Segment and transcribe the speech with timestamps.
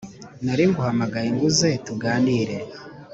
[0.43, 2.57] naringuhamagaye ngo uze tuganire”